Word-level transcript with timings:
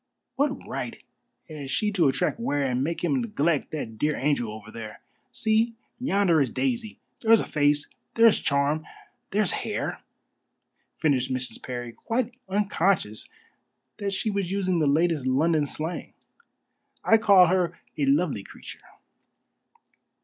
What 0.35 0.65
right 0.67 0.99
has 1.47 1.69
she 1.69 1.91
to 1.91 2.07
attract 2.07 2.39
Ware 2.39 2.63
and 2.63 2.83
make 2.83 3.03
him 3.03 3.21
neglect 3.21 3.69
that 3.69 3.99
dear 3.99 4.15
angel 4.15 4.51
over 4.51 4.71
there? 4.71 5.01
See, 5.29 5.75
yonder 5.99 6.41
is 6.41 6.49
Daisy. 6.49 6.97
There's 7.19 7.39
a 7.39 7.45
face, 7.45 7.87
there's 8.15 8.39
charm, 8.39 8.83
there's 9.29 9.51
hair!" 9.61 10.01
finished 10.97 11.31
Mrs. 11.31 11.61
Parry, 11.61 11.91
quite 11.93 12.33
unconscious 12.49 13.29
that 13.99 14.11
she 14.11 14.31
was 14.31 14.49
using 14.49 14.79
the 14.79 14.87
latest 14.87 15.27
London 15.27 15.67
slang. 15.67 16.13
"I 17.03 17.19
call 17.19 17.45
her 17.45 17.77
a 17.95 18.05
lovely 18.07 18.43
creature." 18.43 18.81